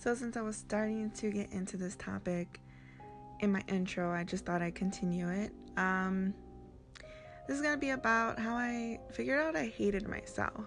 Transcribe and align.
So, 0.00 0.14
since 0.14 0.38
I 0.38 0.40
was 0.40 0.56
starting 0.56 1.10
to 1.10 1.30
get 1.30 1.52
into 1.52 1.76
this 1.76 1.94
topic 1.94 2.62
in 3.40 3.52
my 3.52 3.62
intro, 3.68 4.10
I 4.10 4.24
just 4.24 4.46
thought 4.46 4.62
I'd 4.62 4.74
continue 4.74 5.28
it. 5.28 5.52
Um, 5.76 6.32
this 7.46 7.56
is 7.56 7.62
going 7.62 7.74
to 7.74 7.78
be 7.78 7.90
about 7.90 8.38
how 8.38 8.54
I 8.54 8.98
figured 9.12 9.38
out 9.38 9.56
I 9.56 9.66
hated 9.66 10.08
myself. 10.08 10.64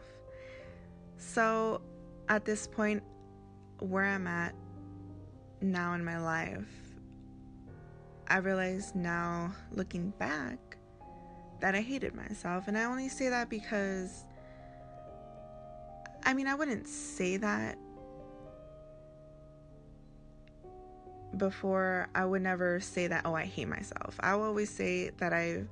So, 1.18 1.82
at 2.30 2.46
this 2.46 2.68
point, 2.68 3.02
where 3.80 4.06
I'm 4.06 4.28
at 4.28 4.54
now 5.62 5.94
in 5.94 6.06
my 6.06 6.20
life, 6.20 6.70
I 8.28 8.38
realize 8.38 8.94
now, 8.94 9.52
looking 9.72 10.12
back, 10.20 10.78
that 11.60 11.74
I 11.74 11.82
hated 11.82 12.14
myself. 12.14 12.68
And 12.68 12.78
I 12.78 12.84
only 12.84 13.10
say 13.10 13.30
that 13.30 13.50
because, 13.50 14.26
I 16.24 16.36
mean, 16.36 16.46
I 16.46 16.54
wouldn't 16.54 16.88
say 16.88 17.38
that 17.38 17.80
before. 21.38 22.08
I 22.16 22.26
would 22.26 22.42
never 22.42 22.80
say 22.80 23.08
that, 23.08 23.24
oh, 23.26 23.34
I 23.34 23.46
hate 23.46 23.68
myself. 23.68 24.16
I 24.20 24.36
will 24.36 24.44
always 24.44 24.70
say 24.70 25.10
that 25.18 25.34
I 25.34 25.64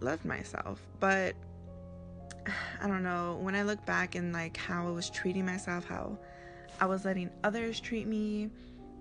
loved 0.00 0.24
myself. 0.24 0.80
But 1.00 1.34
I 2.80 2.86
don't 2.86 3.02
know, 3.02 3.38
when 3.40 3.54
I 3.54 3.62
look 3.62 3.84
back 3.86 4.14
and 4.14 4.32
like 4.32 4.56
how 4.56 4.86
I 4.86 4.90
was 4.90 5.10
treating 5.10 5.46
myself, 5.46 5.84
how 5.84 6.18
I 6.80 6.86
was 6.86 7.04
letting 7.04 7.30
others 7.42 7.80
treat 7.80 8.06
me, 8.06 8.50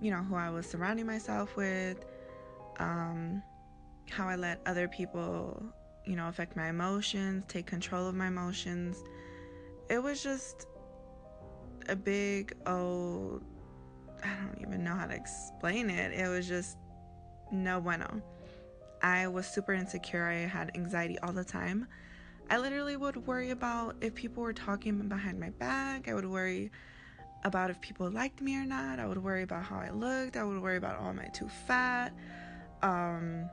you 0.02 0.12
know, 0.12 0.22
who 0.24 0.36
I 0.36 0.50
was 0.50 0.66
surrounding 0.66 1.06
myself 1.06 1.56
with, 1.56 2.04
um, 2.80 3.42
how 4.10 4.28
I 4.28 4.36
let 4.36 4.62
other 4.66 4.88
people, 4.88 5.64
you 6.06 6.16
know, 6.16 6.28
affect 6.28 6.56
my 6.56 6.70
emotions, 6.70 7.46
take 7.48 7.66
control 7.66 8.08
of 8.08 8.16
my 8.16 8.28
emotions. 8.28 9.04
It 9.90 10.02
was 10.02 10.24
just 10.24 10.68
a 11.90 11.96
big, 11.96 12.56
oh, 12.66 13.42
I 14.24 14.46
don't 14.46 14.60
even 14.62 14.84
know 14.84 14.96
how 14.96 15.06
to 15.06 15.14
explain 15.14 15.90
it. 15.90 16.14
It 16.14 16.28
was 16.28 16.48
just 16.48 16.78
no 17.52 17.82
bueno. 17.82 18.22
I 19.02 19.28
was 19.28 19.46
super 19.46 19.74
insecure. 19.74 20.26
I 20.26 20.48
had 20.48 20.72
anxiety 20.76 21.20
all 21.20 21.34
the 21.34 21.44
time. 21.44 21.88
I 22.50 22.58
literally 22.58 22.98
would 22.98 23.28
worry 23.28 23.52
about 23.52 23.96
if 24.02 24.16
people 24.16 24.44
were 24.44 24.54
talking 24.54 24.98
behind 25.08 25.40
my 25.40 25.50
back. 25.52 26.08
I 26.08 26.14
would 26.14 26.26
worry 26.26 26.72
about 27.44 27.70
if 27.70 27.82
people 27.82 28.10
liked 28.10 28.42
me 28.42 28.56
or 28.56 28.66
not. 28.66 29.00
I 29.00 29.06
would 29.06 29.18
worry 29.18 29.44
about 29.44 29.64
how 29.64 29.78
I 29.78 29.90
looked. 29.90 30.38
I 30.38 30.44
would 30.44 30.62
worry 30.62 30.78
about, 30.78 30.98
oh, 31.02 31.10
am 31.10 31.20
I 31.20 31.28
too 31.28 31.50
fat? 31.68 32.14
Um, 32.82 33.50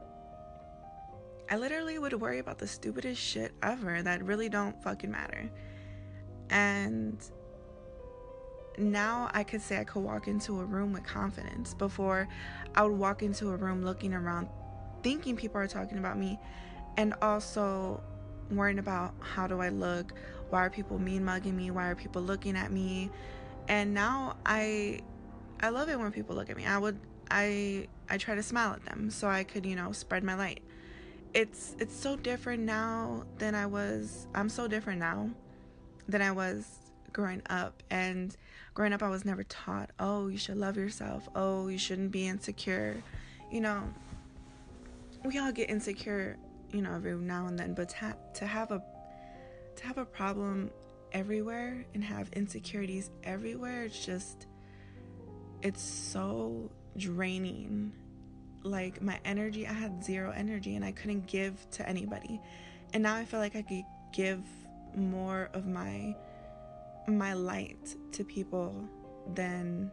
I 1.50 1.56
literally 1.56 1.98
would 1.98 2.12
worry 2.20 2.38
about 2.38 2.58
the 2.58 2.66
stupidest 2.66 3.20
shit 3.20 3.52
ever 3.62 4.02
that 4.02 4.22
really 4.22 4.48
don't 4.48 4.80
fucking 4.82 5.10
matter. 5.10 5.50
And 6.50 7.20
now 8.80 9.30
I 9.32 9.44
could 9.44 9.60
say 9.60 9.78
I 9.78 9.84
could 9.84 10.00
walk 10.00 10.28
into 10.28 10.60
a 10.60 10.64
room 10.64 10.92
with 10.92 11.04
confidence. 11.04 11.74
Before, 11.74 12.28
I 12.74 12.82
would 12.82 12.98
walk 12.98 13.22
into 13.22 13.50
a 13.50 13.56
room 13.56 13.84
looking 13.84 14.14
around, 14.14 14.48
thinking 15.02 15.36
people 15.36 15.60
are 15.60 15.66
talking 15.66 15.98
about 15.98 16.18
me, 16.18 16.38
and 16.96 17.14
also 17.22 18.02
worrying 18.50 18.78
about 18.78 19.14
how 19.20 19.46
do 19.46 19.60
I 19.60 19.68
look? 19.68 20.12
Why 20.50 20.64
are 20.64 20.70
people 20.70 20.98
mean 20.98 21.24
mugging 21.24 21.56
me? 21.56 21.70
Why 21.70 21.88
are 21.88 21.94
people 21.94 22.22
looking 22.22 22.56
at 22.56 22.72
me? 22.72 23.10
And 23.68 23.94
now 23.94 24.36
I 24.44 25.00
I 25.60 25.68
love 25.68 25.88
it 25.88 25.98
when 25.98 26.10
people 26.10 26.34
look 26.34 26.50
at 26.50 26.56
me. 26.56 26.66
I 26.66 26.78
would 26.78 26.98
I 27.30 27.88
I 28.08 28.18
try 28.18 28.34
to 28.34 28.42
smile 28.42 28.72
at 28.72 28.84
them 28.84 29.10
so 29.10 29.28
I 29.28 29.44
could, 29.44 29.64
you 29.64 29.76
know, 29.76 29.92
spread 29.92 30.24
my 30.24 30.34
light. 30.34 30.62
It's 31.32 31.76
it's 31.78 31.94
so 31.94 32.16
different 32.16 32.64
now 32.64 33.24
than 33.38 33.54
I 33.54 33.66
was 33.66 34.26
I'm 34.34 34.48
so 34.48 34.66
different 34.66 34.98
now 34.98 35.30
than 36.08 36.22
I 36.22 36.32
was 36.32 36.89
growing 37.12 37.42
up 37.50 37.82
and 37.90 38.36
growing 38.74 38.92
up 38.92 39.02
I 39.02 39.08
was 39.08 39.24
never 39.24 39.44
taught, 39.44 39.90
"Oh, 39.98 40.28
you 40.28 40.38
should 40.38 40.56
love 40.56 40.76
yourself. 40.76 41.28
Oh, 41.34 41.68
you 41.68 41.78
shouldn't 41.78 42.10
be 42.10 42.26
insecure." 42.26 43.02
You 43.50 43.60
know, 43.60 43.82
we 45.24 45.38
all 45.38 45.52
get 45.52 45.70
insecure, 45.70 46.36
you 46.72 46.82
know, 46.82 46.94
every 46.94 47.14
now 47.14 47.46
and 47.46 47.58
then, 47.58 47.74
but 47.74 47.88
to, 47.90 48.16
to 48.34 48.46
have 48.46 48.70
a 48.70 48.82
to 49.76 49.86
have 49.86 49.98
a 49.98 50.04
problem 50.04 50.70
everywhere 51.12 51.84
and 51.94 52.04
have 52.04 52.28
insecurities 52.32 53.10
everywhere, 53.24 53.84
it's 53.84 54.04
just 54.04 54.46
it's 55.62 55.82
so 55.82 56.70
draining. 56.96 57.92
Like 58.62 59.00
my 59.00 59.18
energy, 59.24 59.66
I 59.66 59.72
had 59.72 60.04
zero 60.04 60.32
energy 60.36 60.76
and 60.76 60.84
I 60.84 60.92
couldn't 60.92 61.26
give 61.26 61.54
to 61.72 61.88
anybody. 61.88 62.40
And 62.92 63.02
now 63.02 63.14
I 63.14 63.24
feel 63.24 63.40
like 63.40 63.56
I 63.56 63.62
could 63.62 63.84
give 64.12 64.42
more 64.94 65.48
of 65.54 65.66
my 65.66 66.14
my 67.18 67.34
light 67.34 67.96
to 68.12 68.24
people 68.24 68.74
than 69.34 69.90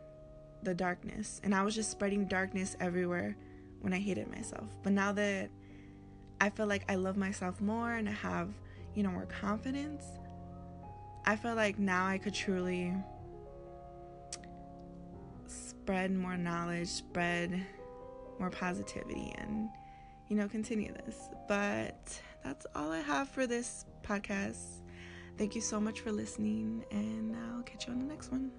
the 0.64 0.74
darkness. 0.74 1.40
And 1.44 1.54
I 1.54 1.64
was 1.64 1.76
just 1.76 1.92
spreading 1.92 2.26
darkness 2.26 2.76
everywhere 2.80 3.38
when 3.82 3.94
I 3.94 4.00
hated 4.00 4.30
myself. 4.30 4.70
But 4.84 4.94
now 4.94 5.12
that 5.14 5.50
I 6.42 6.50
feel 6.50 6.68
like 6.68 6.84
I 6.90 6.96
love 6.96 7.18
myself 7.18 7.62
more 7.62 7.94
and 7.94 8.08
I 8.08 8.14
have, 8.14 8.50
you 8.96 9.04
know, 9.04 9.12
more 9.12 9.26
confidence, 9.26 10.04
I 11.26 11.36
feel 11.36 11.56
like 11.56 11.78
now 11.78 12.06
I 12.08 12.18
could 12.18 12.34
truly 12.34 12.94
spread 15.48 16.16
more 16.16 16.38
knowledge, 16.38 16.88
spread 16.88 17.66
more 18.40 18.50
positivity, 18.50 19.34
and, 19.38 19.70
you 20.30 20.36
know, 20.36 20.48
continue 20.48 20.94
this. 20.94 21.30
But 21.48 22.22
that's 22.44 22.66
all 22.76 22.92
I 22.92 23.00
have 23.00 23.30
for 23.30 23.48
this 23.48 23.86
podcast. 24.04 24.82
Thank 25.38 25.54
you 25.54 25.62
so 25.62 25.80
much 25.80 26.02
for 26.02 26.12
listening, 26.12 26.84
and 26.90 27.36
I'll 27.36 27.62
catch 27.62 27.86
you 27.86 27.94
on 27.94 28.00
the 28.00 28.06
next 28.06 28.32
one. 28.32 28.52